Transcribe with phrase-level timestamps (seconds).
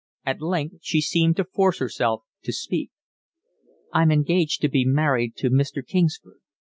[0.25, 2.89] At length she seemed to force herself to speak.
[3.93, 5.85] "I'm engaged to be married to Mr.
[5.85, 6.39] Kingsford."